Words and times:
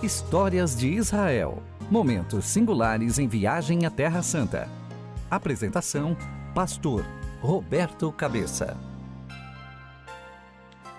Histórias 0.00 0.76
de 0.76 0.86
Israel. 0.86 1.60
Momentos 1.90 2.44
singulares 2.44 3.18
em 3.18 3.26
viagem 3.26 3.84
à 3.84 3.90
Terra 3.90 4.22
Santa. 4.22 4.68
Apresentação: 5.28 6.16
Pastor 6.54 7.04
Roberto 7.40 8.12
Cabeça. 8.12 8.76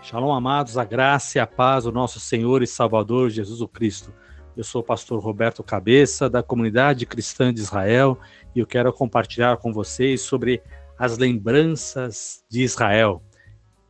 Shalom, 0.03 0.33
amados, 0.33 0.77
a 0.77 0.83
graça 0.83 1.37
e 1.37 1.39
a 1.39 1.47
paz 1.47 1.85
do 1.85 1.93
nosso 1.93 2.19
Senhor 2.19 2.61
e 2.61 2.67
Salvador 2.67 3.29
Jesus 3.29 3.65
Cristo. 3.71 4.13
Eu 4.57 4.65
sou 4.65 4.81
o 4.81 4.85
pastor 4.85 5.23
Roberto 5.23 5.63
Cabeça, 5.63 6.29
da 6.29 6.43
comunidade 6.43 7.05
cristã 7.05 7.53
de 7.53 7.61
Israel, 7.61 8.19
e 8.53 8.59
eu 8.59 8.67
quero 8.67 8.91
compartilhar 8.91 9.55
com 9.55 9.71
vocês 9.71 10.23
sobre 10.23 10.61
as 10.97 11.17
lembranças 11.17 12.43
de 12.49 12.63
Israel. 12.63 13.23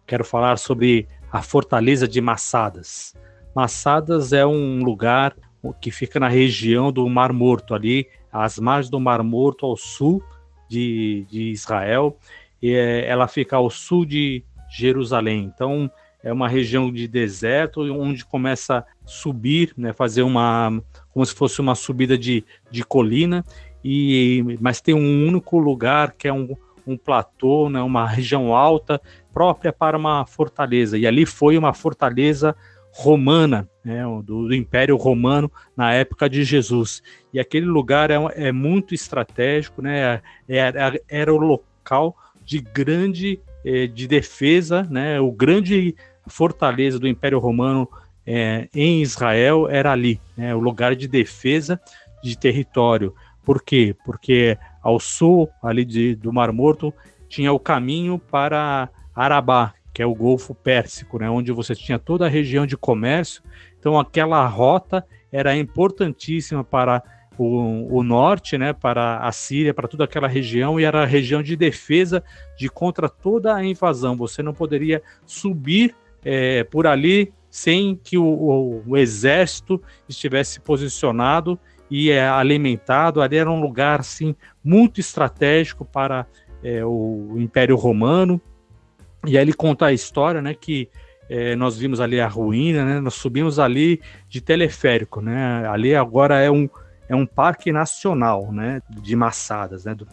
Quero 0.06 0.24
falar 0.24 0.60
sobre 0.60 1.08
a 1.32 1.42
fortaleza 1.42 2.08
de 2.08 2.22
Massadas. 2.22 3.16
Massadas 3.56 4.34
é 4.34 4.46
um 4.46 4.84
lugar 4.84 5.36
que 5.82 5.92
fica 5.92 6.20
na 6.20 6.28
região 6.28 6.92
do 6.92 7.08
Mar 7.10 7.34
Morto, 7.34 7.74
ali, 7.74 8.08
às 8.32 8.58
margens 8.60 8.90
do 8.90 9.00
Mar 9.00 9.22
Morto, 9.24 9.66
ao 9.66 9.76
sul 9.76 10.24
de, 10.70 11.26
de 11.30 11.52
Israel. 11.52 12.18
E 12.62 12.74
é, 12.74 13.08
ela 13.08 13.28
fica 13.28 13.58
ao 13.58 13.70
sul 13.70 14.06
de 14.06 14.44
Jerusalém. 14.70 15.52
Então, 15.54 15.92
é 16.24 16.32
uma 16.32 16.48
região 16.48 16.92
de 16.92 17.08
deserto 17.08 17.82
onde 17.82 18.26
começa 18.26 18.80
a 18.80 18.86
subir, 19.06 19.74
né, 19.78 19.94
fazer 19.94 20.22
uma 20.22 20.82
como 21.14 21.26
se 21.26 21.34
fosse 21.34 21.60
uma 21.62 21.76
subida 21.76 22.18
de, 22.18 22.44
de 22.70 22.84
colina 22.84 23.44
e 23.84 24.58
mas 24.60 24.82
tem 24.82 24.94
um 24.94 25.28
único 25.28 25.58
lugar 25.58 26.14
que 26.18 26.28
é 26.28 26.34
um, 26.34 26.56
um 26.86 26.98
platô, 26.98 27.70
né, 27.70 27.82
uma 27.82 28.06
região 28.08 28.54
alta 28.54 29.02
própria 29.34 29.72
para 29.72 29.98
uma 29.98 30.26
fortaleza 30.26 30.98
e 30.98 31.08
ali 31.08 31.26
foi 31.26 31.58
uma 31.58 31.74
fortaleza 31.74 32.56
romana, 32.92 33.70
né, 33.84 34.04
do, 34.24 34.48
do, 34.48 34.54
Império 34.54 34.96
Romano 34.98 35.52
na 35.76 35.94
época 35.94 36.30
de 36.30 36.44
Jesus. 36.44 37.02
E 37.34 37.40
aquele 37.40 37.66
lugar 37.66 38.12
é, 38.12 38.18
é 38.36 38.52
muito 38.52 38.94
estratégico, 38.94 39.82
né, 39.82 40.22
era, 40.48 40.96
é, 40.96 41.02
era 41.08 41.34
o 41.34 41.38
local 41.38 42.16
de 42.44 42.60
grande 42.60 43.40
eh, 43.64 43.88
de 43.88 44.08
defesa, 44.08 44.84
né, 44.90 45.20
o 45.20 45.32
grande 45.32 45.96
fortaleza 46.28 47.00
do 47.00 47.08
Império 47.08 47.40
Romano 47.40 47.88
é, 48.26 48.68
em 48.74 49.02
Israel 49.02 49.68
era 49.70 49.92
ali, 49.92 50.20
né, 50.38 50.54
o 50.54 50.60
lugar 50.60 50.96
de 50.96 51.08
defesa 51.08 51.80
de 52.24 52.38
território. 52.38 53.14
Por 53.44 53.64
quê? 53.64 53.96
Porque 54.06 54.58
ao 54.82 55.00
sul 55.00 55.50
ali 55.64 55.84
de, 55.84 56.16
do 56.16 56.32
Mar 56.32 56.52
Morto 56.52 56.94
tinha 57.28 57.52
o 57.52 57.60
caminho 57.60 58.20
para 58.20 58.90
Arabá, 59.16 59.74
que 60.00 60.04
é 60.04 60.06
o 60.06 60.16
Golfo 60.16 60.56
Pérsico, 60.56 61.20
né, 61.20 61.30
onde 61.30 61.52
você 61.52 61.76
tinha 61.76 62.00
toda 62.00 62.26
a 62.26 62.30
região 62.30 62.66
de 62.66 62.78
comércio. 62.78 63.44
Então, 63.78 64.00
aquela 64.00 64.48
rota 64.48 65.06
era 65.30 65.54
importantíssima 65.58 66.64
para 66.64 67.04
o, 67.38 67.98
o, 67.98 68.02
norte, 68.02 68.58
né, 68.58 68.72
para 68.72 69.18
a 69.18 69.30
Síria, 69.34 69.74
para 69.74 69.90
toda 69.90 70.06
aquela 70.06 70.30
região, 70.30 70.80
e 70.80 70.86
era 70.86 71.04
a 71.04 71.06
região 71.06 71.44
de 71.44 71.54
defesa 71.54 72.24
de 72.58 72.70
contra 72.70 73.10
toda 73.10 73.54
a 73.54 73.62
invasão. 73.62 74.16
Você 74.16 74.42
não 74.42 74.54
poderia 74.54 75.04
subir 75.26 75.94
é, 76.24 76.64
por 76.64 76.88
ali 76.88 77.34
sem 77.50 78.00
que 78.02 78.18
o, 78.18 78.24
o, 78.24 78.84
o, 78.88 78.96
exército 78.96 79.84
estivesse 80.08 80.62
posicionado 80.62 81.60
e 81.92 82.10
é, 82.10 82.26
alimentado. 82.26 83.22
Ali 83.22 83.36
era 83.36 83.52
um 83.52 83.60
lugar 83.60 84.00
assim 84.00 84.34
muito 84.64 85.02
estratégico 85.02 85.84
para 85.84 86.26
é, 86.64 86.86
o 86.86 87.36
Império 87.38 87.76
Romano 87.76 88.42
e 89.26 89.38
aí 89.38 89.44
ele 89.44 89.54
conta 89.54 89.88
a 89.88 89.94
história, 89.94 90.42
né, 90.42 90.54
que 90.54 90.90
é, 91.30 91.56
nós 91.56 91.78
vimos 91.78 92.00
ali 92.00 92.20
a 92.20 92.28
ruína, 92.28 92.86
né, 92.86 93.00
nós 93.00 93.16
subimos 93.16 93.60
ali 93.60 94.02
de 94.28 94.42
teleférico, 94.42 95.22
né, 95.22 95.68
ali 95.68 95.94
agora 95.94 96.40
é 96.40 96.50
um, 96.50 96.70
é 97.08 97.16
um 97.16 97.26
parque 97.26 97.72
nacional, 97.72 98.52
né, 98.52 98.82
de 98.90 99.16
Massadas, 99.16 99.86
né, 99.86 99.94
do, 99.94 100.08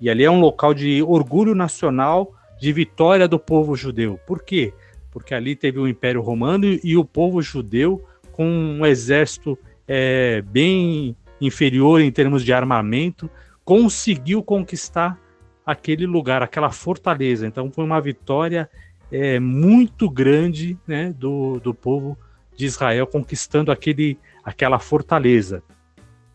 e 0.00 0.08
ali 0.08 0.24
é 0.24 0.30
um 0.30 0.40
local 0.40 0.72
de 0.72 1.02
orgulho 1.02 1.54
nacional, 1.54 2.34
de 2.58 2.72
vitória 2.72 3.28
do 3.28 3.38
povo 3.38 3.76
judeu. 3.76 4.18
Por 4.26 4.42
quê? 4.42 4.72
Porque 5.10 5.34
ali 5.34 5.54
teve 5.54 5.78
o 5.78 5.88
Império 5.88 6.22
Romano 6.22 6.64
e, 6.64 6.80
e 6.82 6.96
o 6.96 7.04
povo 7.04 7.42
judeu 7.42 8.04
com 8.32 8.46
um 8.46 8.86
exército 8.86 9.58
é, 9.86 10.42
bem 10.42 11.16
inferior 11.40 12.00
em 12.00 12.10
termos 12.10 12.44
de 12.44 12.52
armamento, 12.52 13.30
conseguiu 13.64 14.42
conquistar 14.42 15.18
aquele 15.64 16.06
lugar, 16.06 16.42
aquela 16.42 16.70
fortaleza. 16.70 17.46
Então 17.46 17.70
foi 17.70 17.84
uma 17.84 18.00
vitória 18.00 18.68
é, 19.10 19.38
muito 19.40 20.08
grande 20.08 20.78
né, 20.86 21.12
do, 21.12 21.58
do 21.60 21.74
povo 21.74 22.16
de 22.56 22.66
Israel 22.66 23.06
conquistando 23.06 23.72
aquele, 23.72 24.18
aquela 24.44 24.78
fortaleza. 24.78 25.62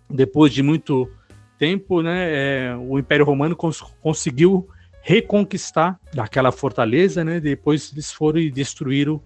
Depois 0.09 0.53
de 0.53 0.61
muito 0.61 1.09
tempo, 1.57 2.01
né, 2.01 2.29
é, 2.31 2.75
o 2.75 2.99
Império 2.99 3.25
Romano 3.25 3.55
cons 3.55 3.81
conseguiu 4.01 4.67
reconquistar 5.01 5.99
aquela 6.17 6.51
fortaleza, 6.51 7.23
né, 7.23 7.39
depois 7.39 7.91
eles 7.93 8.11
foram 8.11 8.39
e 8.39 8.49
destruíram 8.49 9.21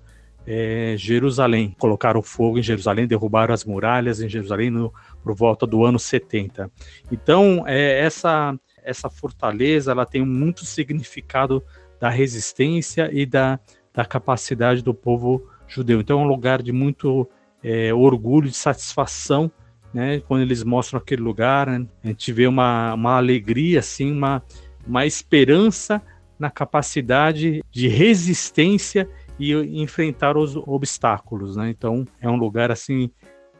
é, 0.45 0.95
Jerusalém, 0.97 1.75
colocaram 1.77 2.21
fogo 2.21 2.57
em 2.57 2.63
Jerusalém, 2.63 3.07
derrubaram 3.07 3.53
as 3.53 3.63
muralhas 3.63 4.19
em 4.19 4.27
Jerusalém 4.27 4.69
no, 4.69 4.93
por 5.23 5.35
volta 5.35 5.67
do 5.67 5.85
ano 5.85 5.99
70. 5.99 6.71
Então, 7.11 7.63
é, 7.67 7.99
essa 7.99 8.57
essa 8.84 9.09
fortaleza 9.09 9.91
ela 9.91 10.06
tem 10.06 10.25
muito 10.25 10.66
significado 10.66 11.63
da 12.00 12.09
resistência 12.09 13.09
e 13.12 13.25
da, 13.25 13.59
da 13.94 14.06
capacidade 14.06 14.81
do 14.81 14.94
povo 14.94 15.47
judeu. 15.67 16.00
Então 16.00 16.19
é 16.19 16.23
um 16.23 16.28
lugar 16.28 16.62
de 16.62 16.72
muito 16.72 17.29
é, 17.63 17.94
orgulho, 17.94 18.50
de 18.50 18.56
satisfação, 18.56 19.51
né? 19.94 20.22
Quando 20.22 20.41
eles 20.41 20.63
mostram 20.63 21.00
aquele 21.00 21.22
lugar, 21.22 21.68
né? 21.68 21.85
a 22.03 22.07
gente 22.07 22.31
vê 22.31 22.47
uma, 22.47 22.94
uma 22.94 23.18
alegria, 23.18 23.79
assim, 23.79 24.12
uma, 24.12 24.41
uma 24.85 25.06
esperança 25.06 26.01
na 26.38 26.50
capacidade 26.50 27.62
de 27.69 27.88
resistência 27.88 29.09
e 29.38 29.53
enfrentar 29.81 30.38
os 30.38 30.56
obstáculos, 30.56 31.56
né? 31.56 31.69
Então 31.69 32.06
é 32.22 32.29
um 32.29 32.35
lugar 32.35 32.72
assim 32.72 33.09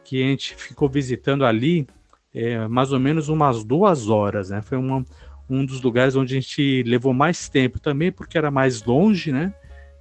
que 0.04 0.22
a 0.22 0.26
gente 0.26 0.54
ficou 0.56 0.88
visitando 0.88 1.44
ali 1.44 1.86
é, 2.34 2.66
mais 2.68 2.92
ou 2.92 3.00
menos 3.00 3.28
umas 3.28 3.64
duas 3.64 4.08
horas, 4.08 4.50
né? 4.50 4.62
Foi 4.62 4.78
uma, 4.78 5.04
um 5.48 5.64
dos 5.64 5.82
lugares 5.82 6.14
onde 6.14 6.36
a 6.36 6.40
gente 6.40 6.82
levou 6.84 7.12
mais 7.12 7.48
tempo 7.48 7.80
também, 7.80 8.12
porque 8.12 8.38
era 8.38 8.50
mais 8.50 8.84
longe, 8.84 9.32
né? 9.32 9.52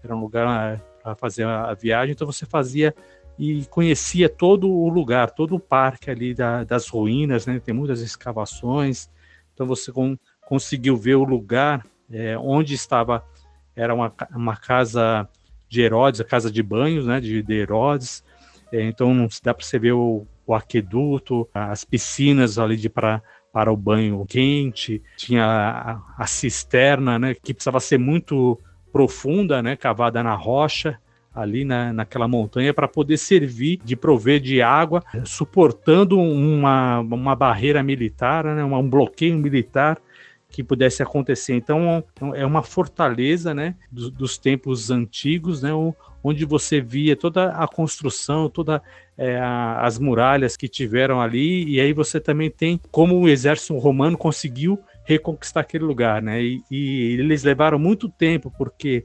Era 0.03 0.15
um 0.15 0.19
lugar 0.19 0.73
é, 0.73 0.81
para 1.01 1.15
fazer 1.15 1.45
a, 1.45 1.73
viagem, 1.73 2.13
então 2.13 2.27
você 2.27 2.45
fazia 2.45 2.93
e 3.37 3.65
conhecia 3.65 4.29
todo 4.29 4.69
o 4.69 4.89
lugar, 4.89 5.31
todo 5.31 5.55
o 5.55 5.59
parque 5.59 6.11
ali 6.11 6.33
da, 6.33 6.63
das 6.63 6.87
ruínas, 6.87 7.45
né? 7.45 7.59
Tem 7.59 7.73
muitas 7.73 8.01
escavações, 8.01 9.09
então 9.53 9.65
você 9.65 9.91
com, 9.91 10.17
conseguiu 10.45 10.95
ver 10.95 11.15
o 11.15 11.23
lugar 11.23 11.85
é, 12.11 12.37
onde 12.37 12.73
estava, 12.75 13.23
era 13.75 13.93
uma, 13.93 14.13
uma 14.35 14.55
casa 14.55 15.27
de 15.67 15.81
Herodes, 15.81 16.21
a 16.21 16.25
casa 16.25 16.51
de 16.51 16.61
banhos, 16.61 17.07
né? 17.07 17.19
De, 17.19 17.41
de 17.41 17.53
Herodes, 17.53 18.23
é, 18.71 18.83
então 18.83 19.27
dá 19.41 19.53
para 19.53 19.65
você 19.65 19.79
ver 19.79 19.93
o, 19.93 20.27
o 20.49 20.55
aqueduto, 20.55 21.47
as 21.53 21.83
piscinas 21.83 22.57
ali 22.57 22.75
de 22.75 22.89
para 22.89 23.21
para 23.51 23.71
o 23.71 23.77
banho 23.77 24.23
quente, 24.27 25.01
tinha 25.17 25.43
a, 25.43 26.23
a, 26.23 26.27
cisterna, 26.27 27.17
né, 27.17 27.33
que 27.33 27.51
precisava 27.51 27.79
ser 27.79 27.97
muito 27.97 28.59
profunda, 28.91 29.61
né, 29.63 29.75
cavada 29.75 30.21
na 30.21 30.35
rocha, 30.35 30.99
ali 31.33 31.65
na, 31.65 31.91
naquela 31.91 32.27
montanha 32.27 32.75
para 32.75 32.87
poder 32.87 33.17
servir 33.17 33.79
de 33.83 33.95
prover 33.95 34.39
de 34.39 34.61
água, 34.61 35.03
suportando 35.25 36.19
uma, 36.19 36.99
uma 36.99 37.35
barreira 37.35 37.81
militar, 37.81 38.45
né, 38.45 38.63
um 38.63 38.87
bloqueio 38.87 39.35
militar 39.35 39.99
que 40.47 40.63
pudesse 40.63 41.01
acontecer. 41.01 41.55
Então 41.55 42.03
é 42.35 42.45
uma 42.45 42.61
fortaleza, 42.61 43.51
né, 43.51 43.75
dos, 43.91 44.11
dos 44.11 44.37
tempos 44.37 44.91
antigos, 44.91 45.63
né, 45.63 45.71
onde 46.23 46.45
você 46.45 46.79
via 46.79 47.15
toda 47.15 47.49
a 47.49 47.67
construção, 47.67 48.47
todas 48.47 48.79
é, 49.19 49.37
as 49.37 49.99
muralhas 49.99 50.55
que 50.55 50.69
tiveram 50.69 51.19
ali, 51.19 51.65
e 51.69 51.81
aí 51.81 51.91
você 51.91 52.21
também 52.21 52.49
tem 52.49 52.79
como 52.89 53.19
o 53.19 53.27
exército 53.27 53.77
romano 53.77 54.17
conseguiu 54.17 54.79
reconquistar 55.03 55.59
aquele 55.59 55.83
lugar, 55.83 56.21
né? 56.21 56.41
E, 56.41 56.63
e 56.71 57.13
eles 57.19 57.43
levaram 57.43 57.77
muito 57.77 58.07
tempo, 58.07 58.49
porque 58.57 59.03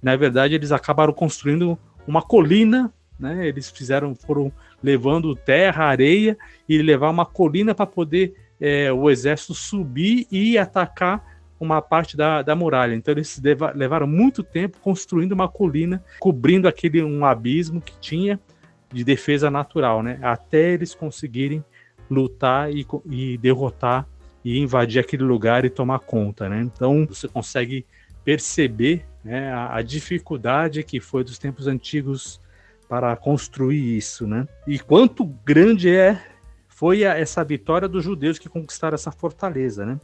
na 0.00 0.14
verdade 0.14 0.54
eles 0.54 0.70
acabaram 0.70 1.12
construindo 1.12 1.76
uma 2.06 2.22
colina, 2.22 2.92
né? 3.18 3.48
Eles 3.48 3.68
fizeram, 3.68 4.14
foram 4.14 4.52
levando 4.80 5.34
terra, 5.34 5.86
areia 5.86 6.38
e 6.68 6.80
levar 6.80 7.10
uma 7.10 7.26
colina 7.26 7.74
para 7.74 7.84
poder 7.84 8.34
é, 8.60 8.92
o 8.92 9.10
exército 9.10 9.54
subir 9.54 10.28
e 10.30 10.56
atacar 10.56 11.36
uma 11.58 11.82
parte 11.82 12.16
da, 12.16 12.42
da 12.42 12.54
muralha. 12.54 12.94
Então 12.94 13.12
eles 13.12 13.40
leva, 13.42 13.72
levaram 13.74 14.06
muito 14.06 14.44
tempo 14.44 14.78
construindo 14.80 15.32
uma 15.32 15.48
colina, 15.48 16.00
cobrindo 16.20 16.68
aquele 16.68 17.02
um 17.02 17.24
abismo 17.24 17.80
que 17.80 17.98
tinha 17.98 18.38
de 18.92 19.04
defesa 19.04 19.50
natural, 19.50 20.02
né? 20.02 20.18
Até 20.22 20.72
eles 20.72 20.94
conseguirem 20.94 21.64
lutar 22.10 22.72
e, 22.72 22.86
e 23.10 23.36
derrotar 23.38 24.06
e 24.44 24.58
invadir 24.58 24.98
aquele 25.00 25.24
lugar 25.24 25.64
e 25.64 25.70
tomar 25.70 25.98
conta, 26.00 26.48
né? 26.48 26.60
Então 26.60 27.06
você 27.06 27.28
consegue 27.28 27.84
perceber 28.24 29.04
né, 29.22 29.52
a, 29.52 29.76
a 29.76 29.82
dificuldade 29.82 30.82
que 30.82 31.00
foi 31.00 31.24
dos 31.24 31.38
tempos 31.38 31.66
antigos 31.66 32.40
para 32.88 33.14
construir 33.16 33.96
isso, 33.96 34.26
né? 34.26 34.46
E 34.66 34.78
quanto 34.78 35.24
grande 35.44 35.94
é 35.94 36.22
foi 36.68 37.04
a, 37.04 37.18
essa 37.18 37.44
vitória 37.44 37.88
dos 37.88 38.04
judeus 38.04 38.38
que 38.38 38.48
conquistaram 38.48 38.94
essa 38.94 39.10
fortaleza, 39.10 39.84
né? 39.84 40.00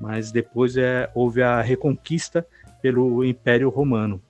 Mas 0.00 0.32
depois 0.32 0.76
é, 0.76 1.10
houve 1.14 1.42
a 1.42 1.60
reconquista 1.60 2.46
pelo 2.80 3.24
Império 3.24 3.68
Romano. 3.68 4.20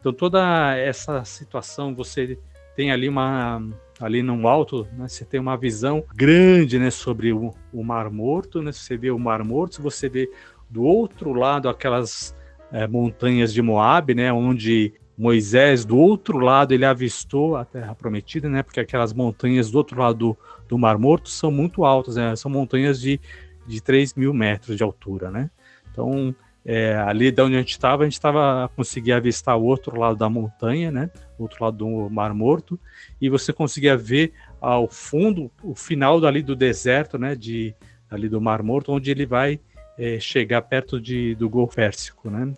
Então 0.00 0.12
toda 0.12 0.74
essa 0.76 1.24
situação 1.24 1.94
você 1.94 2.38
tem 2.80 2.90
ali 2.90 3.10
uma 3.10 3.62
ali 4.00 4.22
no 4.22 4.48
alto, 4.48 4.88
né, 4.96 5.06
você 5.06 5.22
tem 5.22 5.38
uma 5.38 5.54
visão 5.54 6.02
grande, 6.16 6.78
né, 6.78 6.90
sobre 6.90 7.30
o, 7.30 7.52
o 7.70 7.84
Mar 7.84 8.08
Morto, 8.08 8.62
né? 8.62 8.72
Você 8.72 8.96
vê 8.96 9.10
o 9.10 9.18
Mar 9.18 9.44
Morto, 9.44 9.82
você 9.82 10.08
vê 10.08 10.30
do 10.70 10.82
outro 10.82 11.34
lado 11.34 11.68
aquelas 11.68 12.34
é, 12.72 12.86
montanhas 12.86 13.52
de 13.52 13.60
Moab, 13.60 14.14
né, 14.14 14.32
onde 14.32 14.94
Moisés 15.18 15.84
do 15.84 15.98
outro 15.98 16.38
lado 16.38 16.72
ele 16.72 16.86
avistou 16.86 17.54
a 17.54 17.66
Terra 17.66 17.94
Prometida, 17.94 18.48
né? 18.48 18.62
Porque 18.62 18.80
aquelas 18.80 19.12
montanhas 19.12 19.70
do 19.70 19.76
outro 19.76 20.00
lado 20.00 20.16
do, 20.16 20.38
do 20.66 20.78
Mar 20.78 20.96
Morto 20.96 21.28
são 21.28 21.50
muito 21.50 21.84
altas, 21.84 22.16
né? 22.16 22.34
São 22.34 22.50
montanhas 22.50 22.98
de, 22.98 23.20
de 23.66 23.82
3 23.82 24.14
mil 24.14 24.32
metros 24.32 24.74
de 24.74 24.82
altura, 24.82 25.30
né? 25.30 25.50
Então 25.92 26.34
é, 26.64 26.94
ali 26.94 27.30
de 27.30 27.42
onde 27.42 27.56
a 27.56 27.58
gente 27.58 27.70
estava, 27.70 28.02
a 28.02 28.06
gente 28.06 28.14
estava 28.14 28.70
conseguia 28.76 29.16
avistar 29.16 29.56
o 29.56 29.64
outro 29.64 29.98
lado 29.98 30.16
da 30.16 30.28
montanha, 30.28 30.90
né? 30.90 31.10
O 31.38 31.44
outro 31.44 31.64
lado 31.64 31.78
do 31.78 32.10
Mar 32.10 32.34
Morto, 32.34 32.78
e 33.20 33.28
você 33.28 33.52
conseguia 33.52 33.96
ver 33.96 34.32
ao 34.60 34.86
fundo 34.86 35.50
o 35.62 35.74
final 35.74 36.20
dali 36.20 36.42
do 36.42 36.54
deserto, 36.54 37.18
né? 37.18 37.34
De 37.34 37.74
ali 38.10 38.28
do 38.28 38.40
Mar 38.40 38.62
Morto, 38.62 38.92
onde 38.92 39.10
ele 39.10 39.24
vai 39.24 39.58
é, 39.96 40.18
chegar 40.20 40.62
perto 40.62 41.00
de, 41.00 41.34
do 41.34 41.48
Golfo 41.48 41.76
Pérsico, 41.76 42.28
né? 42.28 42.52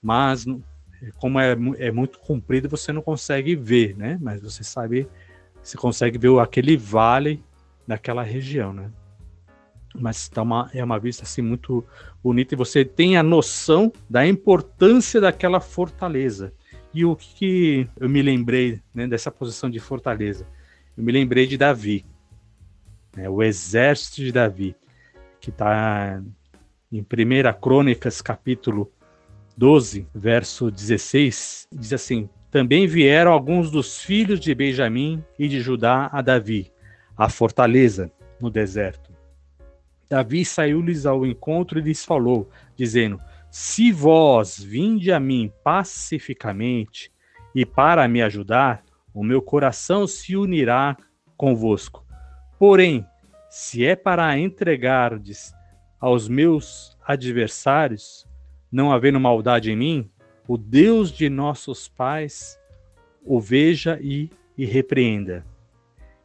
Mas 0.00 0.46
como 1.16 1.38
é, 1.38 1.56
é 1.78 1.90
muito 1.90 2.18
comprido, 2.18 2.68
você 2.68 2.92
não 2.92 3.02
consegue 3.02 3.54
ver, 3.56 3.96
né? 3.96 4.18
Mas 4.20 4.40
você 4.40 4.62
sabe, 4.62 5.08
você 5.62 5.76
consegue 5.76 6.18
ver 6.18 6.36
aquele 6.38 6.76
vale 6.76 7.42
daquela 7.86 8.22
região, 8.22 8.72
né? 8.72 8.90
Mas 9.94 10.28
tá 10.28 10.42
uma, 10.42 10.70
é 10.72 10.84
uma 10.84 10.98
vista 10.98 11.24
assim 11.24 11.42
muito 11.42 11.84
bonita 12.22 12.54
e 12.54 12.56
você 12.56 12.84
tem 12.84 13.16
a 13.16 13.22
noção 13.22 13.92
da 14.08 14.26
importância 14.26 15.20
daquela 15.20 15.60
fortaleza. 15.60 16.52
E 16.92 17.04
o 17.04 17.16
que, 17.16 17.34
que 17.34 17.88
eu 17.98 18.08
me 18.08 18.22
lembrei 18.22 18.80
né, 18.94 19.06
dessa 19.06 19.30
posição 19.30 19.70
de 19.70 19.78
fortaleza? 19.78 20.46
Eu 20.96 21.04
me 21.04 21.12
lembrei 21.12 21.46
de 21.46 21.56
Davi, 21.56 22.04
né, 23.16 23.28
o 23.28 23.42
exército 23.42 24.16
de 24.16 24.32
Davi, 24.32 24.74
que 25.40 25.50
está 25.50 26.22
em 26.90 27.00
1 27.00 27.60
Crônicas, 27.60 28.22
capítulo 28.22 28.90
12, 29.56 30.06
verso 30.14 30.70
16, 30.70 31.68
diz 31.72 31.92
assim: 31.92 32.28
Também 32.50 32.86
vieram 32.86 33.32
alguns 33.32 33.70
dos 33.70 34.00
filhos 34.00 34.40
de 34.40 34.54
Benjamim 34.54 35.22
e 35.38 35.48
de 35.48 35.60
Judá 35.60 36.08
a 36.12 36.22
Davi, 36.22 36.72
a 37.16 37.28
fortaleza, 37.28 38.10
no 38.40 38.50
deserto. 38.50 39.07
Davi 40.08 40.44
saiu-lhes 40.44 41.04
ao 41.04 41.26
encontro 41.26 41.78
e 41.78 41.82
lhes 41.82 42.04
falou, 42.04 42.48
dizendo: 42.74 43.18
Se 43.50 43.92
vós 43.92 44.58
vinde 44.58 45.12
a 45.12 45.20
mim 45.20 45.52
pacificamente 45.62 47.12
e 47.54 47.66
para 47.66 48.08
me 48.08 48.22
ajudar, 48.22 48.82
o 49.12 49.22
meu 49.22 49.42
coração 49.42 50.06
se 50.06 50.36
unirá 50.36 50.96
convosco. 51.36 52.06
Porém, 52.58 53.04
se 53.50 53.84
é 53.84 53.94
para 53.96 54.38
entregardes 54.38 55.52
aos 56.00 56.28
meus 56.28 56.96
adversários, 57.06 58.26
não 58.70 58.92
havendo 58.92 59.18
maldade 59.18 59.70
em 59.70 59.76
mim, 59.76 60.10
o 60.46 60.56
Deus 60.56 61.10
de 61.12 61.28
nossos 61.28 61.88
pais 61.88 62.58
o 63.24 63.38
veja 63.38 63.98
e, 64.00 64.30
e 64.56 64.64
repreenda. 64.64 65.44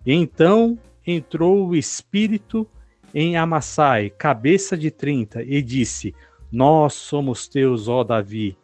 Então 0.05 0.79
entrou 1.05 1.67
o 1.67 1.75
Espírito 1.75 2.67
em 3.13 3.37
Amassai, 3.37 4.09
cabeça 4.09 4.77
de 4.77 4.89
trinta, 4.89 5.43
e 5.43 5.61
disse: 5.61 6.15
Nós 6.51 6.93
somos 6.93 7.47
teus, 7.47 7.87
ó 7.87 8.03
Davi, 8.03 8.57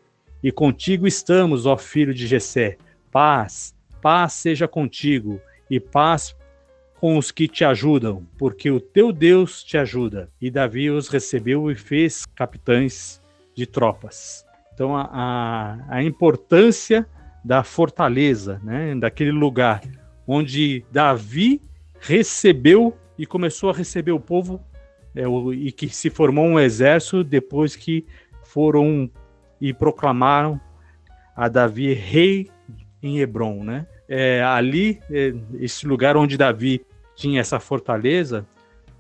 e 0.44 0.52
contigo 0.52 1.06
estamos, 1.06 1.66
ó 1.66 1.78
filho 1.78 2.14
de 2.14 2.26
Jessé. 2.26 2.78
Paz, 3.12 3.76
paz 4.02 4.34
seja 4.34 4.68
contigo, 4.68 5.40
e 5.70 5.80
paz 5.80 6.36
com 7.00 7.18
os 7.18 7.32
que 7.32 7.48
te 7.48 7.64
ajudam, 7.64 8.26
porque 8.38 8.70
o 8.70 8.80
teu 8.80 9.14
Deus 9.14 9.64
te 9.64 9.78
ajuda. 9.78 10.30
E 10.42 10.52
Davi 10.52 10.90
os 10.90 11.08
recebeu 11.08 11.72
e 11.72 11.76
fez 11.76 12.26
capitães 12.36 13.22
de 13.56 13.66
tropas. 13.66 14.46
Então, 14.74 14.96
a, 14.96 15.10
a, 15.12 15.78
a 15.98 16.04
importância 16.04 17.08
da 17.44 17.64
fortaleza, 17.64 18.60
né, 18.64 18.96
daquele 18.96 19.32
lugar 19.32 19.82
onde 20.28 20.86
Davi 20.92 21.62
recebeu 22.00 22.96
e 23.20 23.26
começou 23.26 23.70
a 23.70 23.74
receber 23.74 24.14
o 24.14 24.20
povo 24.20 24.64
é, 25.14 25.28
o, 25.28 25.54
e 25.54 25.74
que 25.74 25.90
se 25.90 26.10
formou 26.10 26.46
um 26.46 26.58
exército 26.58 27.22
depois 27.22 27.76
que 27.76 28.06
foram 28.46 29.12
e 29.60 29.74
proclamaram 29.74 30.60
a 31.36 31.50
Davi 31.50 31.94
rei 31.94 32.50
em 33.04 33.20
Hebron, 33.20 33.64
né? 33.66 33.86
É, 34.08 34.42
ali, 34.42 35.02
é, 35.12 35.34
esse 35.60 35.86
lugar 35.86 36.16
onde 36.16 36.38
Davi 36.38 36.82
tinha 37.14 37.42
essa 37.42 37.60
fortaleza, 37.60 38.48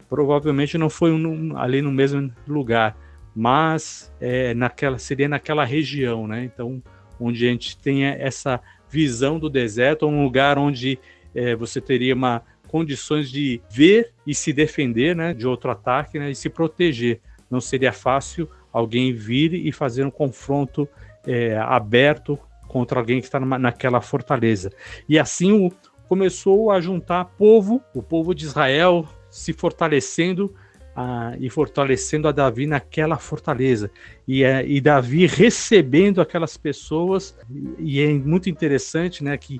provavelmente 0.09 0.77
não 0.77 0.89
foi 0.89 1.13
um, 1.13 1.57
ali 1.57 1.81
no 1.81 1.91
mesmo 1.91 2.29
lugar, 2.45 2.97
mas 3.33 4.13
é, 4.19 4.53
naquela 4.53 4.97
seria 4.97 5.29
naquela 5.29 5.63
região, 5.63 6.27
né? 6.27 6.43
Então, 6.43 6.83
onde 7.17 7.47
a 7.47 7.51
gente 7.51 7.77
tem 7.77 8.03
essa 8.03 8.59
visão 8.89 9.39
do 9.39 9.49
deserto, 9.49 10.05
um 10.05 10.23
lugar 10.23 10.57
onde 10.57 10.99
é, 11.33 11.55
você 11.55 11.79
teria 11.79 12.13
uma 12.13 12.43
condições 12.69 13.31
de 13.31 13.61
ver 13.69 14.13
e 14.25 14.33
se 14.33 14.53
defender, 14.53 15.15
né, 15.15 15.33
de 15.33 15.47
outro 15.47 15.71
ataque, 15.71 16.19
né, 16.19 16.29
e 16.31 16.35
se 16.35 16.49
proteger. 16.49 17.19
Não 17.49 17.59
seria 17.59 17.91
fácil 17.91 18.47
alguém 18.71 19.11
vir 19.11 19.53
e 19.53 19.71
fazer 19.71 20.05
um 20.05 20.11
confronto 20.11 20.87
é, 21.25 21.57
aberto 21.57 22.37
contra 22.67 22.99
alguém 22.99 23.19
que 23.19 23.25
está 23.25 23.39
naquela 23.39 23.99
fortaleza. 23.99 24.71
E 25.07 25.17
assim 25.17 25.51
o, 25.51 25.71
começou 26.07 26.71
a 26.71 26.79
juntar 26.79 27.25
povo, 27.25 27.81
o 27.93 28.03
povo 28.03 28.33
de 28.35 28.45
Israel 28.45 29.07
se 29.29 29.51
fortalecendo 29.51 30.53
a, 30.95 31.35
e 31.39 31.49
fortalecendo 31.49 32.27
a 32.27 32.31
Davi 32.31 32.67
naquela 32.67 33.17
fortaleza. 33.17 33.89
E, 34.27 34.43
é, 34.43 34.63
e 34.67 34.79
Davi 34.79 35.25
recebendo 35.25 36.21
aquelas 36.21 36.55
pessoas, 36.55 37.35
e 37.79 37.99
é 37.99 38.13
muito 38.13 38.49
interessante 38.49 39.23
né, 39.23 39.35
que 39.37 39.59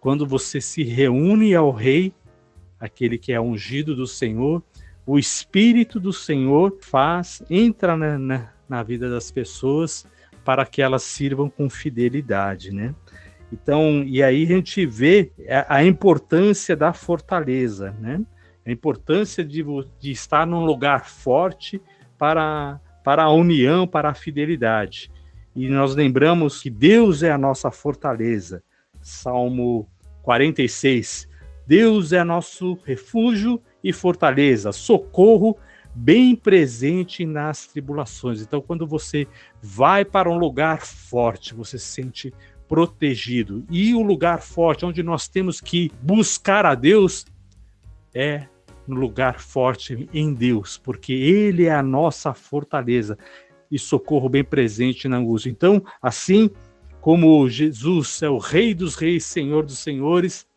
quando 0.00 0.26
você 0.26 0.60
se 0.60 0.82
reúne 0.82 1.54
ao 1.54 1.70
rei, 1.70 2.12
aquele 2.80 3.18
que 3.18 3.32
é 3.32 3.40
ungido 3.40 3.94
do 3.94 4.06
Senhor, 4.06 4.62
o 5.06 5.18
Espírito 5.18 6.00
do 6.00 6.12
Senhor 6.12 6.78
faz, 6.80 7.42
entra 7.50 7.96
na, 7.96 8.18
na, 8.18 8.52
na 8.68 8.82
vida 8.82 9.10
das 9.10 9.30
pessoas 9.30 10.06
para 10.44 10.64
que 10.64 10.80
elas 10.80 11.02
sirvam 11.02 11.50
com 11.50 11.68
fidelidade, 11.68 12.72
né? 12.72 12.94
Então, 13.52 14.02
e 14.04 14.22
aí 14.22 14.44
a 14.44 14.46
gente 14.46 14.86
vê 14.86 15.32
a 15.68 15.84
importância 15.84 16.76
da 16.76 16.92
fortaleza, 16.92 17.94
né? 18.00 18.20
a 18.64 18.70
importância 18.70 19.44
de, 19.44 19.64
de 19.98 20.10
estar 20.12 20.46
num 20.46 20.64
lugar 20.64 21.06
forte 21.06 21.80
para, 22.16 22.80
para 23.02 23.24
a 23.24 23.32
união, 23.32 23.86
para 23.86 24.10
a 24.10 24.14
fidelidade. 24.14 25.10
E 25.54 25.68
nós 25.68 25.94
lembramos 25.94 26.62
que 26.62 26.70
Deus 26.70 27.22
é 27.22 27.32
a 27.32 27.38
nossa 27.38 27.70
fortaleza. 27.70 28.62
Salmo 29.02 29.88
46. 30.22 31.28
Deus 31.70 32.12
é 32.12 32.24
nosso 32.24 32.76
refúgio 32.84 33.62
e 33.80 33.92
fortaleza, 33.92 34.72
socorro 34.72 35.56
bem 35.94 36.34
presente 36.34 37.24
nas 37.24 37.68
tribulações. 37.68 38.42
Então, 38.42 38.60
quando 38.60 38.84
você 38.88 39.24
vai 39.62 40.04
para 40.04 40.28
um 40.28 40.36
lugar 40.36 40.84
forte, 40.84 41.54
você 41.54 41.78
se 41.78 41.84
sente 41.84 42.34
protegido. 42.66 43.64
E 43.70 43.94
o 43.94 44.02
lugar 44.02 44.42
forte 44.42 44.84
onde 44.84 45.00
nós 45.00 45.28
temos 45.28 45.60
que 45.60 45.92
buscar 46.02 46.66
a 46.66 46.74
Deus 46.74 47.24
é 48.12 48.48
no 48.84 48.96
lugar 48.96 49.38
forte 49.38 50.08
em 50.12 50.34
Deus, 50.34 50.76
porque 50.76 51.12
Ele 51.12 51.66
é 51.66 51.72
a 51.72 51.84
nossa 51.84 52.34
fortaleza 52.34 53.16
e 53.70 53.78
socorro 53.78 54.28
bem 54.28 54.42
presente 54.42 55.06
na 55.06 55.18
angústia. 55.18 55.50
Então, 55.50 55.80
assim 56.02 56.50
como 57.00 57.48
Jesus 57.48 58.20
é 58.22 58.28
o 58.28 58.38
Rei 58.38 58.74
dos 58.74 58.96
Reis, 58.96 59.24
Senhor 59.24 59.64
dos 59.64 59.78
Senhores, 59.78 60.49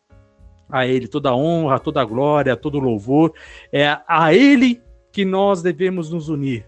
a 0.74 0.88
Ele 0.88 1.08
toda 1.08 1.30
a 1.30 1.36
honra, 1.36 1.80
toda 1.80 2.02
a 2.02 2.06
glória, 2.06 2.58
todo 2.58 2.80
o 2.80 2.82
louvor, 2.82 3.32
é 3.72 3.96
a 4.08 4.34
Ele 4.34 4.82
que 5.12 5.24
nós 5.24 5.62
devemos 5.62 6.10
nos 6.10 6.30
unir, 6.30 6.66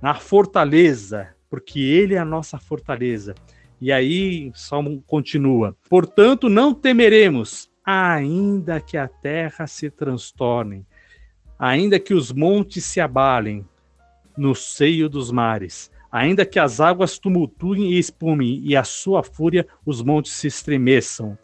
na 0.00 0.14
fortaleza, 0.14 1.34
porque 1.50 1.80
Ele 1.80 2.14
é 2.14 2.18
a 2.18 2.24
nossa 2.24 2.56
fortaleza. 2.56 3.34
E 3.80 3.90
aí, 3.90 4.48
o 4.48 4.56
Salmo 4.56 5.02
continua: 5.08 5.76
Portanto, 5.90 6.48
não 6.48 6.72
temeremos, 6.72 7.68
ainda 7.84 8.80
que 8.80 8.96
a 8.96 9.08
terra 9.08 9.66
se 9.66 9.90
transtorne, 9.90 10.86
ainda 11.58 11.98
que 11.98 12.14
os 12.14 12.30
montes 12.30 12.84
se 12.84 13.00
abalem 13.00 13.66
no 14.36 14.54
seio 14.54 15.08
dos 15.08 15.32
mares, 15.32 15.90
ainda 16.12 16.46
que 16.46 16.60
as 16.60 16.80
águas 16.80 17.18
tumultuem 17.18 17.94
e 17.94 17.98
espumem, 17.98 18.62
e 18.64 18.76
a 18.76 18.84
sua 18.84 19.24
fúria 19.24 19.66
os 19.84 20.00
montes 20.00 20.30
se 20.30 20.46
estremeçam, 20.46 21.36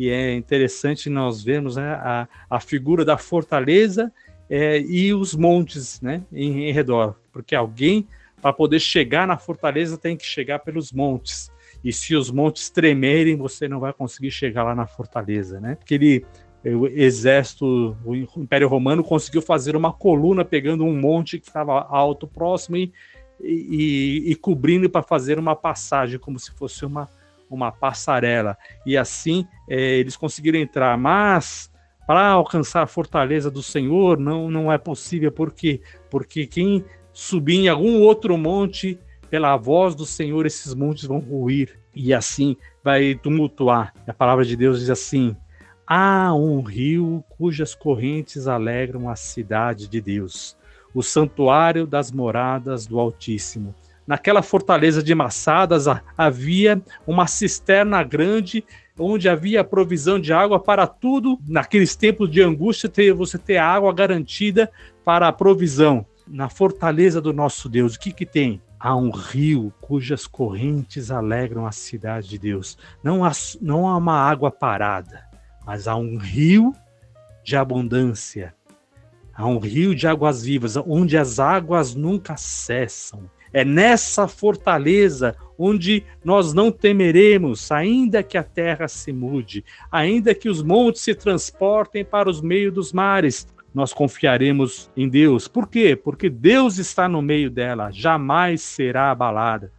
e 0.00 0.08
é 0.08 0.34
interessante 0.34 1.10
nós 1.10 1.44
vermos 1.44 1.76
né, 1.76 1.92
a, 1.92 2.26
a 2.48 2.58
figura 2.58 3.04
da 3.04 3.18
fortaleza 3.18 4.10
é, 4.48 4.80
e 4.80 5.12
os 5.12 5.34
montes 5.34 6.00
né, 6.00 6.22
em, 6.32 6.70
em 6.70 6.72
redor, 6.72 7.16
porque 7.30 7.54
alguém, 7.54 8.08
para 8.40 8.50
poder 8.50 8.80
chegar 8.80 9.26
na 9.26 9.36
fortaleza, 9.36 9.98
tem 9.98 10.16
que 10.16 10.24
chegar 10.24 10.60
pelos 10.60 10.90
montes. 10.90 11.52
E 11.84 11.92
se 11.92 12.16
os 12.16 12.30
montes 12.30 12.70
tremerem, 12.70 13.36
você 13.36 13.68
não 13.68 13.78
vai 13.78 13.92
conseguir 13.92 14.30
chegar 14.30 14.64
lá 14.64 14.74
na 14.74 14.86
fortaleza, 14.86 15.60
né? 15.60 15.76
Aquele 15.82 16.24
o 16.64 16.86
exército, 16.86 17.96
o 18.04 18.14
Império 18.14 18.68
Romano 18.68 19.04
conseguiu 19.04 19.42
fazer 19.42 19.76
uma 19.76 19.92
coluna 19.92 20.44
pegando 20.44 20.84
um 20.84 20.98
monte 20.98 21.38
que 21.38 21.46
estava 21.46 21.80
alto 21.88 22.26
próximo 22.26 22.76
e, 22.76 22.92
e, 23.42 24.24
e 24.26 24.34
cobrindo 24.34 24.88
para 24.88 25.02
fazer 25.02 25.38
uma 25.38 25.56
passagem, 25.56 26.18
como 26.18 26.38
se 26.38 26.52
fosse 26.52 26.84
uma, 26.84 27.08
uma 27.50 27.72
passarela. 27.72 28.56
E 28.86 28.96
assim 28.96 29.46
é, 29.68 29.98
eles 29.98 30.16
conseguiram 30.16 30.58
entrar. 30.58 30.96
Mas 30.96 31.70
para 32.06 32.28
alcançar 32.28 32.82
a 32.82 32.86
fortaleza 32.86 33.50
do 33.50 33.62
Senhor 33.62 34.18
não, 34.18 34.50
não 34.50 34.72
é 34.72 34.78
possível. 34.78 35.30
Por 35.30 35.52
quê? 35.52 35.80
Porque 36.10 36.46
quem 36.46 36.84
subir 37.12 37.56
em 37.56 37.68
algum 37.68 38.00
outro 38.00 38.36
monte, 38.38 38.98
pela 39.28 39.56
voz 39.56 39.94
do 39.94 40.06
Senhor, 40.06 40.46
esses 40.46 40.74
montes 40.74 41.04
vão 41.04 41.18
ruir. 41.18 41.78
E 41.94 42.14
assim 42.14 42.56
vai 42.82 43.14
tumultuar. 43.14 43.92
A 44.06 44.12
palavra 44.12 44.44
de 44.44 44.56
Deus 44.56 44.80
diz 44.80 44.90
assim: 44.90 45.36
Há 45.86 46.32
um 46.34 46.60
rio 46.60 47.24
cujas 47.30 47.74
correntes 47.74 48.46
alegram 48.46 49.08
a 49.08 49.16
cidade 49.16 49.88
de 49.88 50.00
Deus, 50.00 50.56
o 50.94 51.02
santuário 51.02 51.86
das 51.86 52.12
moradas 52.12 52.86
do 52.86 52.98
Altíssimo. 53.00 53.74
Naquela 54.06 54.42
fortaleza 54.42 55.02
de 55.02 55.14
Massadas 55.14 55.86
havia 56.16 56.82
uma 57.06 57.26
cisterna 57.26 58.02
grande 58.02 58.64
onde 58.98 59.28
havia 59.28 59.64
provisão 59.64 60.18
de 60.20 60.32
água 60.32 60.58
para 60.58 60.86
tudo. 60.86 61.38
Naqueles 61.46 61.96
tempos 61.96 62.30
de 62.30 62.42
angústia, 62.42 62.90
você 63.14 63.38
ter 63.38 63.56
água 63.56 63.92
garantida 63.92 64.70
para 65.04 65.28
a 65.28 65.32
provisão. 65.32 66.04
Na 66.26 66.48
fortaleza 66.48 67.20
do 67.20 67.32
nosso 67.32 67.68
Deus, 67.68 67.94
o 67.94 68.00
que, 68.00 68.12
que 68.12 68.26
tem? 68.26 68.60
Há 68.78 68.96
um 68.96 69.10
rio 69.10 69.72
cujas 69.80 70.26
correntes 70.26 71.10
alegram 71.10 71.66
a 71.66 71.72
cidade 71.72 72.28
de 72.28 72.38
Deus. 72.38 72.78
Não 73.02 73.24
há, 73.24 73.32
não 73.60 73.86
há 73.86 73.96
uma 73.96 74.16
água 74.16 74.50
parada 74.50 75.30
mas 75.70 75.86
há 75.86 75.94
um 75.94 76.16
rio 76.16 76.74
de 77.44 77.56
abundância, 77.56 78.54
há 79.32 79.46
um 79.46 79.58
rio 79.58 79.94
de 79.94 80.06
águas 80.06 80.42
vivas, 80.42 80.76
onde 80.76 81.16
as 81.16 81.38
águas 81.38 81.94
nunca 81.94 82.36
cessam. 82.36 83.30
É 83.52 83.64
nessa 83.64 84.28
fortaleza 84.28 85.36
onde 85.58 86.04
nós 86.24 86.54
não 86.54 86.72
temeremos, 86.72 87.70
ainda 87.70 88.22
que 88.22 88.38
a 88.38 88.42
terra 88.42 88.88
se 88.88 89.12
mude, 89.12 89.64
ainda 89.92 90.34
que 90.34 90.48
os 90.48 90.62
montes 90.62 91.02
se 91.02 91.14
transportem 91.14 92.04
para 92.04 92.30
os 92.30 92.40
meios 92.40 92.72
dos 92.72 92.92
mares, 92.92 93.46
nós 93.74 93.92
confiaremos 93.92 94.90
em 94.96 95.08
Deus. 95.08 95.46
Por 95.46 95.68
quê? 95.68 95.94
Porque 95.94 96.28
Deus 96.28 96.78
está 96.78 97.08
no 97.08 97.20
meio 97.20 97.50
dela, 97.50 97.90
jamais 97.90 98.62
será 98.62 99.10
abalada. 99.10 99.70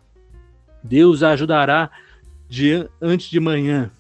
Deus 0.84 1.24
a 1.24 1.32
ajudará 1.32 1.90
de, 2.48 2.88
antes 3.02 3.30
de 3.30 3.40
manhã. 3.40 3.92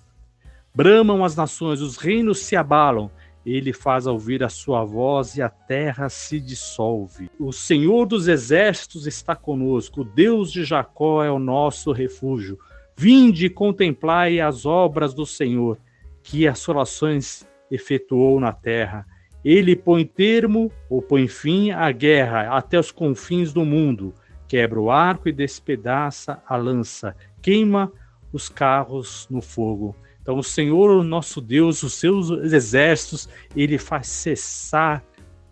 Bramam 0.74 1.24
as 1.24 1.36
nações, 1.36 1.82
os 1.82 1.98
reinos 1.98 2.40
se 2.40 2.56
abalam. 2.56 3.12
Ele 3.46 3.74
faz 3.74 4.06
ouvir 4.06 4.44
a 4.44 4.50
sua 4.50 4.84
voz 4.84 5.36
e 5.36 5.42
a 5.42 5.50
terra 5.50 6.10
se 6.10 6.40
dissolve. 6.40 7.30
O 7.40 7.52
Senhor 7.52 8.06
dos 8.06 8.28
exércitos 8.28 9.08
está 9.08 9.36
conosco, 9.36 10.02
o 10.02 10.06
Deus 10.06 10.52
de 10.52 10.64
Jacó 10.64 11.24
é 11.24 11.32
o 11.32 11.40
nosso 11.40 11.92
refúgio. 11.92 12.60
Vinde 12.96 13.48
e 13.48 13.50
contemplai 13.50 14.40
as 14.40 14.66
obras 14.66 15.14
do 15.14 15.26
Senhor, 15.26 15.80
que 16.22 16.48
assolações 16.48 17.48
efetuou 17.72 18.40
na 18.40 18.52
terra. 18.52 19.08
Ele 19.44 19.76
põe 19.76 20.06
termo 20.06 20.72
ou 20.88 21.02
põe 21.02 21.28
fim 21.28 21.72
à 21.72 21.92
guerra 21.92 22.56
até 22.56 22.80
os 22.80 22.92
confins 22.92 23.52
do 23.52 23.66
mundo. 23.66 24.14
Quebra 24.48 24.80
o 24.80 24.92
arco 24.92 25.30
e 25.30 25.32
despedaça 25.32 26.44
a 26.46 26.56
lança, 26.56 27.16
queima 27.42 27.92
os 28.32 28.50
carros 28.50 29.28
no 29.32 29.42
fogo. 29.42 29.96
Então, 30.22 30.38
o 30.38 30.44
Senhor, 30.44 31.04
nosso 31.04 31.42
Deus, 31.42 31.82
os 31.84 31.94
seus 31.94 32.30
exércitos, 32.30 33.28
ele 33.56 33.78
faz 33.78 34.08
cessar 34.08 35.04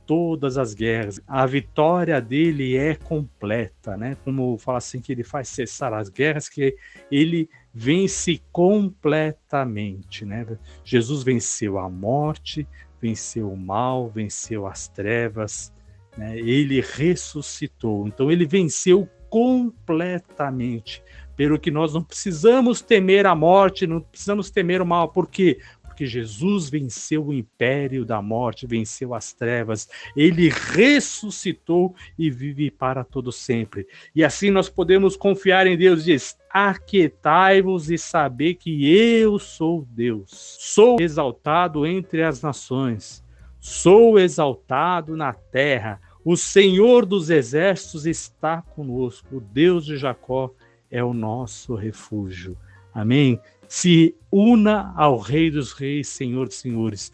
todas 0.09 0.57
as 0.57 0.73
guerras. 0.73 1.21
A 1.27 1.45
vitória 1.45 2.19
dele 2.19 2.75
é 2.75 2.95
completa, 2.95 3.95
né? 3.95 4.17
Como 4.23 4.57
fala 4.57 4.79
assim 4.79 4.99
que 4.99 5.11
ele 5.11 5.23
faz 5.23 5.49
cessar 5.49 5.93
as 5.93 6.09
guerras, 6.09 6.49
que 6.49 6.75
ele 7.11 7.47
vence 7.71 8.41
completamente, 8.51 10.25
né? 10.25 10.47
Jesus 10.83 11.21
venceu 11.21 11.77
a 11.77 11.87
morte, 11.87 12.67
venceu 12.99 13.51
o 13.51 13.55
mal, 13.55 14.09
venceu 14.09 14.65
as 14.65 14.87
trevas, 14.87 15.71
né? 16.17 16.39
Ele 16.39 16.81
ressuscitou. 16.81 18.07
Então 18.07 18.31
ele 18.31 18.47
venceu 18.47 19.07
completamente 19.29 21.03
pelo 21.39 21.57
que 21.57 21.71
nós 21.71 21.93
não 21.93 22.03
precisamos 22.03 22.81
temer 22.81 23.25
a 23.25 23.33
morte, 23.33 23.87
não 23.87 24.01
precisamos 24.01 24.49
temer 24.49 24.81
o 24.81 24.85
mal. 24.85 25.07
Por 25.07 25.25
quê? 25.25 25.57
Porque 25.81 26.05
Jesus 26.05 26.69
venceu 26.69 27.27
o 27.27 27.33
império 27.33 28.03
da 28.03 28.21
morte, 28.21 28.67
venceu 28.67 29.13
as 29.13 29.31
trevas, 29.31 29.87
ele 30.17 30.49
ressuscitou 30.49 31.95
e 32.17 32.29
vive 32.29 32.69
para 32.69 33.05
todo 33.05 33.31
sempre. 33.31 33.87
E 34.13 34.21
assim 34.21 34.51
nós 34.51 34.67
podemos 34.67 35.15
confiar 35.15 35.65
em 35.65 35.77
Deus, 35.77 36.03
diz: 36.03 36.37
Aquietai-vos 36.49 37.89
e 37.89 37.97
saber 37.97 38.55
que 38.55 38.93
eu 38.93 39.39
sou 39.39 39.87
Deus. 39.91 40.57
Sou 40.59 40.97
exaltado 40.99 41.85
entre 41.85 42.21
as 42.21 42.41
nações, 42.41 43.23
sou 43.61 44.19
exaltado 44.19 45.15
na 45.15 45.31
terra. 45.31 46.01
O 46.25 46.35
Senhor 46.35 47.05
dos 47.05 47.29
exércitos 47.29 48.05
está 48.05 48.61
conosco, 48.61 49.37
o 49.37 49.39
Deus 49.39 49.85
de 49.85 49.95
Jacó 49.95 50.53
é 50.91 51.03
o 51.03 51.13
nosso 51.13 51.75
refúgio. 51.75 52.57
Amém? 52.93 53.39
Se 53.67 54.15
una 54.31 54.93
ao 54.95 55.17
Rei 55.17 55.51
dos 55.51 55.73
Reis, 55.73 56.07
Senhor 56.07 56.47
dos 56.47 56.57
Senhores. 56.57 57.11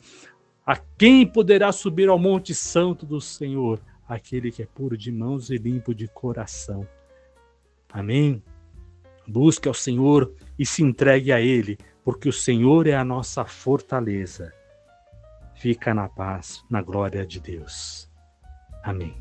A 0.65 0.77
quem 0.77 1.27
poderá 1.27 1.71
subir 1.71 2.09
ao 2.09 2.17
Monte 2.17 2.55
Santo 2.55 3.05
do 3.05 3.21
Senhor? 3.21 3.79
Aquele 4.07 4.51
que 4.51 4.63
é 4.63 4.65
puro 4.65 4.97
de 4.97 5.11
mãos 5.11 5.49
e 5.49 5.57
limpo 5.57 5.93
de 5.93 6.07
coração. 6.07 6.87
Amém? 7.91 8.41
Busque 9.27 9.67
ao 9.67 9.73
Senhor 9.73 10.33
e 10.57 10.65
se 10.65 10.83
entregue 10.83 11.31
a 11.31 11.41
Ele, 11.41 11.77
porque 12.03 12.29
o 12.29 12.33
Senhor 12.33 12.87
é 12.87 12.95
a 12.95 13.03
nossa 13.03 13.45
fortaleza. 13.45 14.53
Fica 15.55 15.93
na 15.93 16.07
paz, 16.07 16.63
na 16.69 16.81
glória 16.81 17.25
de 17.25 17.39
Deus. 17.39 18.09
Amém. 18.83 19.15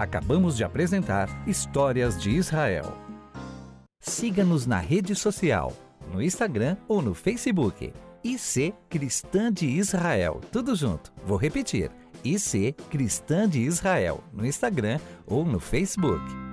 Acabamos 0.00 0.56
de 0.56 0.64
apresentar 0.64 1.28
Histórias 1.46 2.18
de 2.18 2.30
Israel. 2.30 2.96
Siga-nos 4.00 4.64
na 4.64 4.78
rede 4.78 5.14
social, 5.14 5.74
no 6.10 6.22
Instagram 6.22 6.78
ou 6.88 7.02
no 7.02 7.12
Facebook. 7.12 7.92
IC 8.24 8.72
Cristã 8.88 9.52
de 9.52 9.66
Israel. 9.66 10.40
Tudo 10.50 10.74
junto. 10.74 11.12
Vou 11.26 11.36
repetir. 11.36 11.90
IC 12.24 12.72
Cristã 12.88 13.46
de 13.46 13.60
Israel 13.60 14.24
no 14.32 14.46
Instagram 14.46 14.98
ou 15.26 15.44
no 15.44 15.60
Facebook. 15.60 16.49